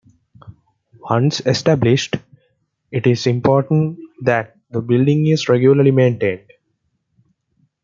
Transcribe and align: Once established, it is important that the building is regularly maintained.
Once 1.11 1.41
established, 1.45 2.15
it 2.91 3.05
is 3.05 3.27
important 3.27 3.99
that 4.23 4.57
the 4.71 4.81
building 4.81 5.27
is 5.27 5.47
regularly 5.47 5.91
maintained. 5.91 6.49